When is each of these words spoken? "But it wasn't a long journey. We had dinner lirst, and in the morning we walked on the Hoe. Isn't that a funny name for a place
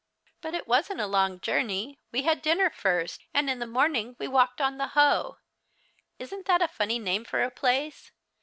"But 0.41 0.55
it 0.55 0.67
wasn't 0.67 0.99
a 0.99 1.05
long 1.05 1.39
journey. 1.41 1.99
We 2.11 2.23
had 2.23 2.41
dinner 2.41 2.71
lirst, 2.71 3.19
and 3.35 3.47
in 3.51 3.59
the 3.59 3.67
morning 3.67 4.15
we 4.17 4.27
walked 4.27 4.59
on 4.59 4.79
the 4.79 4.87
Hoe. 4.97 5.37
Isn't 6.17 6.47
that 6.47 6.59
a 6.63 6.67
funny 6.67 6.97
name 6.97 7.23
for 7.23 7.43
a 7.43 7.51
place 7.51 8.09